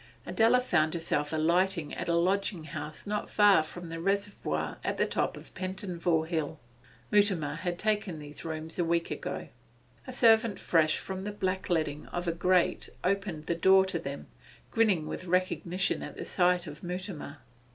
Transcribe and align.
Adela 0.25 0.59
found 0.59 0.95
herself 0.95 1.31
alighting 1.31 1.93
at 1.93 2.07
a 2.07 2.15
lodging 2.15 2.63
house 2.63 3.05
not 3.05 3.29
far 3.29 3.61
from 3.61 3.89
the 3.89 3.99
reservoir 3.99 4.79
at 4.83 4.97
the 4.97 5.05
top 5.05 5.37
of 5.37 5.53
Pentonville 5.53 6.23
Hill. 6.23 6.59
Mutimer 7.11 7.53
had 7.57 7.77
taken 7.77 8.17
these 8.17 8.43
rooms 8.43 8.79
a 8.79 8.83
week 8.83 9.11
ago. 9.11 9.49
A 10.07 10.11
servant 10.11 10.57
fresh 10.59 10.97
from 10.97 11.23
the 11.23 11.31
blackleading 11.31 12.07
of 12.07 12.27
a 12.27 12.31
grate 12.31 12.89
opened 13.03 13.45
the 13.45 13.53
door 13.53 13.85
to 13.85 13.99
them, 13.99 14.25
grinning 14.71 15.05
with 15.07 15.25
recognition 15.25 16.01
at 16.01 16.17
the 16.17 16.25
sight 16.25 16.65
of 16.65 16.81
Mutimer. 16.81 17.37